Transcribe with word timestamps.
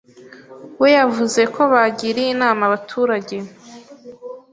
we 0.81 0.89
yavuze 0.97 1.41
ko 1.53 1.61
bagiriye 1.73 2.29
inama 2.35 2.61
abaturage 2.65 3.35